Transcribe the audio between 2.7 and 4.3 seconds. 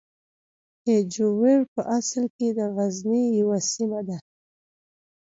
غزني یوه سیمه ده.